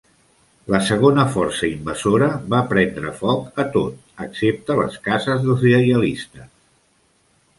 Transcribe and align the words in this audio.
La 0.75 0.77
segona 0.85 1.25
força 1.33 1.67
invasora 1.73 2.29
va 2.53 2.61
prendre 2.71 3.13
foc 3.19 3.61
a 3.63 3.67
tot, 3.75 3.99
excepte 4.27 4.77
les 4.81 4.97
cases 5.09 5.45
dels 5.47 5.67
lleialistes. 5.73 6.49